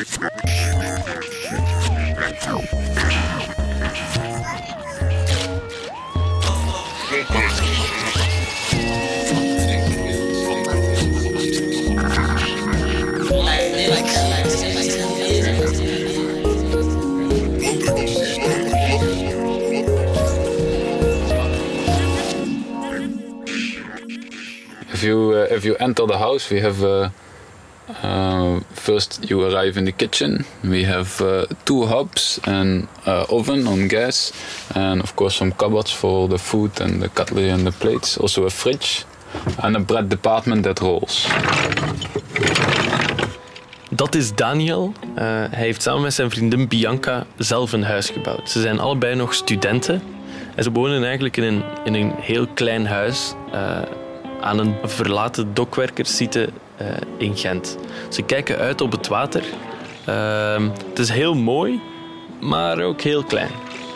If 0.00 0.16
you 25.02 25.32
uh, 25.32 25.46
if 25.50 25.66
you 25.66 25.76
enter 25.76 26.06
the 26.06 26.16
house, 26.18 26.48
we 26.48 26.60
have 26.60 26.82
uh, 26.82 27.10
uh, 28.02 28.60
first 28.72 29.28
you 29.28 29.42
arrive 29.42 29.78
in 29.78 29.84
the 29.84 29.92
kitchen. 29.92 30.44
We 30.62 30.84
have 30.84 31.20
uh, 31.20 31.46
two 31.62 31.86
hobs 31.86 32.40
and 32.42 32.88
uh, 33.06 33.24
oven 33.28 33.66
on 33.66 33.88
gas, 33.88 34.32
and 34.74 35.02
of 35.02 35.14
course 35.14 35.36
some 35.36 35.52
cupboards 35.52 35.92
for 35.92 36.28
the 36.28 36.38
food 36.38 36.80
and 36.80 37.02
the 37.02 37.08
cutlery 37.08 37.50
and 37.50 37.64
the 37.64 37.72
plates. 37.72 38.18
Also 38.18 38.44
a 38.44 38.50
fridge 38.50 39.04
and 39.56 39.76
a 39.76 39.80
bread 39.80 40.08
department 40.08 40.62
that 40.62 40.78
rolls. 40.78 41.28
Dat 43.90 44.14
is 44.14 44.34
Daniel. 44.34 44.92
Uh, 45.08 45.14
hij 45.24 45.48
heeft 45.50 45.82
samen 45.82 46.02
met 46.02 46.14
zijn 46.14 46.30
vriendin 46.30 46.68
Bianca 46.68 47.26
zelf 47.36 47.72
een 47.72 47.84
huis 47.84 48.10
gebouwd. 48.10 48.50
Ze 48.50 48.60
zijn 48.60 48.80
allebei 48.80 49.14
nog 49.14 49.34
studenten. 49.34 50.02
En 50.54 50.62
ze 50.62 50.70
wonen 50.70 51.04
eigenlijk 51.04 51.36
in 51.36 51.42
een, 51.42 51.62
in 51.84 51.94
een 51.94 52.12
heel 52.16 52.46
klein 52.46 52.86
huis 52.86 53.34
uh, 53.54 53.78
aan 54.40 54.58
een 54.58 54.74
verlaten 54.84 55.54
dokwerkerssite 55.54 56.40
uh, 56.40 56.69
in 57.16 57.36
Gent. 57.36 57.76
Ze 58.08 58.22
kijken 58.22 58.58
uit 58.58 58.80
op 58.80 58.92
het 58.92 59.08
water. 59.08 59.44
Ehm, 60.06 60.68
het 60.88 60.98
is 60.98 61.08
heel 61.10 61.34
mooi, 61.34 61.80
maar 62.40 62.80
ook 62.80 63.00
heel 63.00 63.24
klein. 63.24 63.50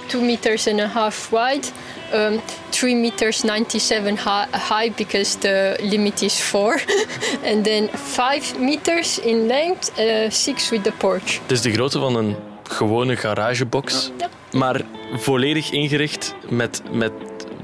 2 0.07 0.23
meters 0.23 0.69
and 0.69 0.81
a 0.81 0.87
half 0.87 1.29
wide, 1.31 1.67
um, 2.15 2.41
3 2.69 2.97
meters 2.97 3.39
97 3.41 4.25
high 4.69 4.95
because 4.97 5.39
the 5.39 5.77
limit 5.83 6.23
is 6.23 6.35
4, 6.41 6.85
and 7.53 7.65
then 7.65 7.89
5 7.93 8.59
meters 8.59 9.19
in 9.21 9.47
length, 9.47 9.93
6 10.29 10.65
uh, 10.65 10.71
with 10.71 10.83
the 10.85 10.93
porch. 10.99 11.39
Het 11.43 11.51
is 11.51 11.61
de 11.61 11.73
grootte 11.73 11.99
van 11.99 12.17
een 12.17 12.37
gewone 12.63 13.17
garagebox, 13.17 14.11
Ja. 14.19 14.29
maar 14.59 14.81
volledig 15.15 15.71
ingericht 15.71 16.35
met, 16.49 16.83
met 16.93 17.13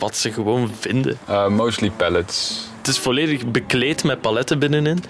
wat 0.01 0.17
ze 0.17 0.33
gewoon 0.33 0.71
vinden. 0.81 1.19
Uh, 1.29 1.49
mostly 1.49 1.91
pallets. 1.91 2.69
Het 2.79 2.89
is 2.89 2.99
volledig 2.99 3.47
bekleed 3.47 4.05
met 4.05 4.21
paletten 4.21 4.59
binnenin. 4.59 5.05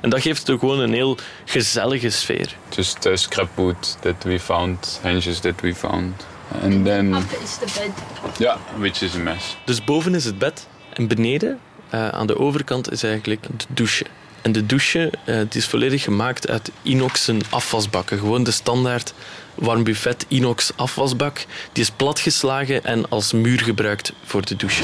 En 0.00 0.10
dat 0.10 0.20
geeft 0.20 0.46
het 0.46 0.58
gewoon 0.58 0.80
een 0.80 0.92
heel 0.92 1.16
gezellige 1.44 2.10
sfeer. 2.10 2.56
Just 2.74 3.06
uh, 3.06 3.16
scrap 3.16 3.48
wood 3.54 3.96
that 4.00 4.22
we 4.24 4.40
found, 4.40 5.00
hinges 5.02 5.38
that 5.40 5.60
we 5.60 5.74
found, 5.74 6.26
and 6.62 6.84
then 6.84 7.14
Up 7.14 7.38
is 7.42 7.56
the 7.56 7.80
bed. 7.80 7.90
yeah, 8.38 8.56
which 8.76 9.02
is 9.02 9.14
a 9.14 9.18
mess. 9.18 9.56
Dus 9.64 9.84
boven 9.84 10.14
is 10.14 10.24
het 10.24 10.38
bed 10.38 10.66
en 10.92 11.06
beneden, 11.08 11.58
uh, 11.94 12.08
aan 12.08 12.26
de 12.26 12.38
overkant, 12.38 12.92
is 12.92 13.02
eigenlijk 13.02 13.42
de 13.42 13.64
douche. 13.68 14.04
En 14.42 14.52
de 14.52 14.66
douche 14.66 15.12
uh, 15.24 15.36
die 15.36 15.60
is 15.60 15.66
volledig 15.66 16.02
gemaakt 16.02 16.48
uit 16.48 16.70
inoxen 16.82 17.40
afwasbakken. 17.50 18.18
Gewoon 18.18 18.44
de 18.44 18.50
standaard 18.50 19.12
warm 19.54 19.84
buffet 19.84 20.24
inox 20.28 20.70
afwasbak. 20.76 21.44
Die 21.72 21.82
is 21.82 21.90
platgeslagen 21.90 22.84
en 22.84 23.08
als 23.08 23.32
muur 23.32 23.60
gebruikt 23.60 24.12
voor 24.24 24.44
de 24.44 24.56
douche. 24.56 24.82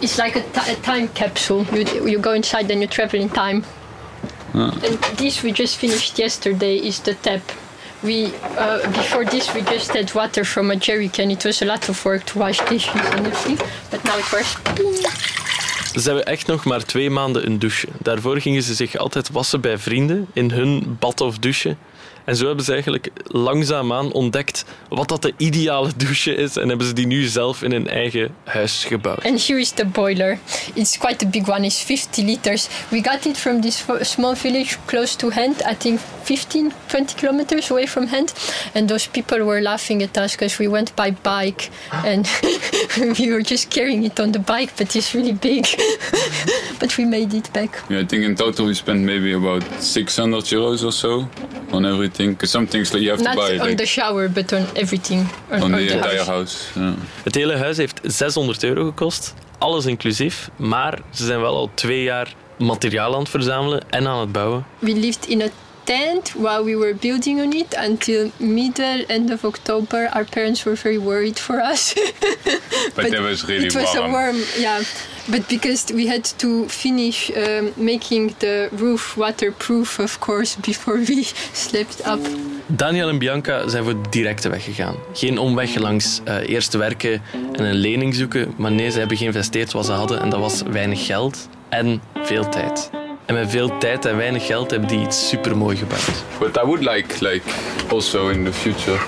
It's 0.00 0.16
like 0.16 0.42
a 0.56 0.74
time 0.80 1.08
capsule. 1.12 1.64
You, 1.72 2.10
you 2.10 2.22
go 2.22 2.32
inside 2.32 2.72
and 2.72 2.82
you 2.82 2.86
travel 2.86 3.20
in 3.20 3.30
time. 3.30 3.62
And 4.52 5.16
this 5.16 5.40
we 5.40 5.50
just 5.50 5.74
finished 5.76 6.16
yesterday 6.16 6.76
is 6.76 6.98
the 6.98 7.16
tap. 7.20 7.40
We 8.00 8.30
uh, 8.58 8.92
before 8.92 9.24
this 9.24 9.52
we 9.52 9.62
just 9.70 9.92
had 9.92 10.12
water 10.12 10.44
from 10.44 10.70
a 10.70 10.76
jerry 10.76 11.08
can. 11.08 11.30
It 11.30 11.44
was 11.44 11.62
a 11.62 11.64
lot 11.64 11.88
of 11.88 12.04
work 12.04 12.24
to 12.24 12.38
wash 12.38 12.58
dishes 12.68 12.94
and 12.94 13.26
everything, 13.26 13.58
but 13.90 14.04
now 14.04 14.18
it 14.18 14.32
works. 14.32 15.43
Ze 15.94 16.06
hebben 16.06 16.26
echt 16.26 16.46
nog 16.46 16.64
maar 16.64 16.84
twee 16.84 17.10
maanden 17.10 17.46
een 17.46 17.58
douche. 17.58 17.88
Daarvoor 17.98 18.40
gingen 18.40 18.62
ze 18.62 18.74
zich 18.74 18.96
altijd 18.96 19.30
wassen 19.30 19.60
bij 19.60 19.78
vrienden 19.78 20.26
in 20.32 20.50
hun 20.50 20.96
bad 20.98 21.20
of 21.20 21.38
douche. 21.38 21.76
En 22.24 22.36
zo 22.36 22.46
hebben 22.46 22.64
ze 22.64 22.72
eigenlijk 22.72 23.10
langzaamaan 23.26 24.12
ontdekt 24.12 24.64
wat 24.88 25.08
dat 25.08 25.22
de 25.22 25.32
ideale 25.36 25.90
douche 25.96 26.34
is. 26.34 26.56
En 26.56 26.68
hebben 26.68 26.86
ze 26.86 26.92
die 26.92 27.06
nu 27.06 27.24
zelf 27.24 27.62
in 27.62 27.72
hun 27.72 27.88
eigen 27.88 28.34
huis 28.44 28.84
gebouwd. 28.84 29.24
And 29.24 29.46
here 29.46 29.60
is 29.60 29.70
the 29.70 29.86
boiler. 29.86 30.38
It's 30.74 30.98
quite 30.98 31.24
a 31.26 31.28
big 31.28 31.48
one. 31.48 31.64
It's 31.64 31.82
50 31.82 32.22
liters. 32.22 32.68
We 32.88 33.02
got 33.02 33.24
it 33.24 33.38
from 33.38 33.60
this 33.60 33.84
small 34.00 34.34
village 34.34 34.76
close 34.84 35.16
to 35.16 35.30
Hand. 35.30 35.62
I 35.70 35.74
think 35.78 36.00
15, 36.22 36.72
20 36.86 37.14
kilometers 37.14 37.70
away 37.70 37.86
from 37.86 38.06
Hand. 38.06 38.32
And 38.74 38.88
those 38.88 39.08
people 39.10 39.38
were 39.38 39.60
laughing 39.60 40.02
at 40.02 40.16
us 40.18 40.32
because 40.32 40.58
we 40.58 40.68
went 40.68 40.96
by 40.96 41.10
bike 41.10 41.70
and 42.04 42.26
we 43.18 43.32
were 43.32 43.42
just 43.42 43.70
carrying 43.70 44.04
it 44.04 44.20
on 44.20 44.32
the 44.32 44.38
bike, 44.38 44.72
but 44.76 44.96
it's 44.96 45.14
really 45.14 45.34
big. 45.34 45.66
but 46.80 46.96
we 46.96 47.04
made 47.04 47.34
it 47.34 47.52
back. 47.52 47.82
Yeah, 47.88 48.00
I 48.00 48.06
think 48.06 48.24
in 48.24 48.34
total 48.34 48.66
we 48.66 48.74
spent 48.74 49.00
maybe 49.00 49.32
about 49.32 49.62
600 49.80 50.44
euros 50.44 50.84
or 50.84 50.92
so 50.92 51.28
on 51.74 51.84
everything. 51.84 52.30
Because 52.30 52.50
some 52.50 52.66
things 52.66 52.90
that 52.90 53.00
you 53.00 53.10
have 53.10 53.22
Not 53.22 53.32
to 53.34 53.38
buy 53.40 53.58
on 53.58 53.66
like, 53.66 53.76
the 53.76 53.86
shower, 53.86 54.28
but 54.30 54.52
on 54.52 54.66
everything. 54.72 55.28
On, 55.50 55.56
on 55.56 55.62
on 55.62 55.70
the 55.70 55.86
the 55.86 55.92
entire 55.92 56.16
house. 56.16 56.26
house. 56.26 56.56
Yeah. 56.74 56.92
Het 57.24 57.34
hele 57.34 57.56
huis 57.56 57.76
heeft 57.76 58.00
600 58.02 58.62
euro 58.64 58.84
gekost. 58.84 59.34
Alles 59.58 59.86
inclusief. 59.86 60.50
Maar 60.56 60.98
ze 61.10 61.24
zijn 61.24 61.40
wel 61.40 61.56
al 61.56 61.70
twee 61.74 62.02
jaar 62.02 62.34
materiaal 62.58 63.14
aan 63.14 63.20
het 63.20 63.28
verzamelen 63.28 63.82
en 63.90 64.06
aan 64.06 64.20
het 64.20 64.32
bouwen. 64.32 64.64
We 64.78 64.94
lived 64.94 65.26
in 65.26 65.42
a 65.42 65.48
tent 65.84 66.34
while 66.34 66.64
we 66.64 66.76
were 66.76 66.94
building 66.94 67.40
on 67.40 67.52
it 67.52 67.74
until 67.78 68.30
middle 68.38 69.04
end 69.08 69.30
of 69.30 69.44
October. 69.44 70.08
Our 70.12 70.24
parents 70.24 70.64
were 70.64 70.76
very 70.76 70.98
worried 70.98 71.38
for 71.38 71.60
us. 71.60 71.94
But, 72.94 73.12
it 73.12 73.20
was 73.20 73.44
really 73.48 73.66
it 73.66 73.74
was 73.74 73.94
warm. 73.94 74.10
a 74.10 74.12
warm, 74.12 74.36
yeah. 74.58 74.82
But 75.26 75.48
because 75.48 75.92
we 75.92 76.06
had 76.06 76.24
to 76.38 76.68
finish 76.68 77.30
um, 77.36 77.72
making 77.76 78.34
the 78.38 78.68
roof 78.72 79.16
waterproof, 79.16 79.98
of 79.98 80.18
course, 80.20 80.56
before 80.66 80.98
we 80.98 81.24
slept 81.52 82.06
up. 82.06 82.20
Daniel 82.66 83.08
en 83.08 83.18
Bianca 83.18 83.68
zijn 83.68 83.84
voor 83.84 84.02
de 84.02 84.08
directe 84.10 84.48
weg 84.48 84.64
gegaan. 84.64 84.96
Geen 85.12 85.38
omweg 85.38 85.74
langs 85.74 86.20
uh, 86.28 86.48
eerst 86.48 86.72
werken 86.72 87.22
en 87.52 87.64
een 87.64 87.74
lening 87.74 88.14
zoeken. 88.14 88.54
Maar 88.56 88.72
nee, 88.72 88.90
ze 88.90 88.98
hebben 88.98 89.16
geïnvesteerd 89.16 89.72
wat 89.72 89.86
ze 89.86 89.92
hadden 89.92 90.20
en 90.20 90.30
dat 90.30 90.40
was 90.40 90.62
weinig 90.62 91.06
geld 91.06 91.48
en 91.68 92.02
veel 92.14 92.48
tijd. 92.48 93.03
En 93.26 93.34
met 93.34 93.50
veel 93.50 93.78
tijd 93.78 94.04
en 94.04 94.16
weinig 94.16 94.46
geld 94.46 94.70
hebben 94.70 94.88
die 94.88 95.00
iets 95.00 95.28
supermooi 95.28 95.76
gebouwd. 95.76 96.24
But 96.38 96.56
I 96.56 96.66
would 96.66 96.80
like, 96.80 97.24
like, 97.24 97.50
also 97.88 98.28
in 98.28 98.44
the 98.44 98.52
future, 98.52 98.98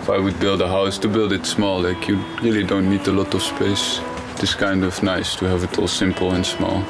if 0.00 0.08
I 0.08 0.18
would 0.18 0.38
build 0.38 0.60
a 0.60 0.66
house, 0.66 0.98
to 0.98 1.08
build 1.08 1.32
it 1.32 1.46
small. 1.46 1.80
Like 1.82 2.06
you 2.06 2.18
really 2.40 2.64
don't 2.64 2.88
need 2.88 3.08
a 3.08 3.12
lot 3.12 3.34
of 3.34 3.42
space. 3.42 4.00
It's 4.40 4.56
kind 4.56 4.84
of 4.84 5.02
nice 5.02 5.36
to 5.36 5.46
have 5.46 5.64
it 5.64 5.78
all 5.78 5.88
simple 5.88 6.30
and 6.30 6.46
small. 6.46 6.82